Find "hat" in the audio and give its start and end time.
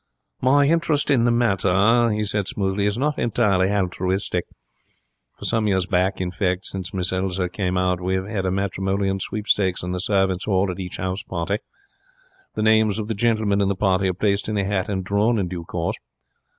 14.65-14.89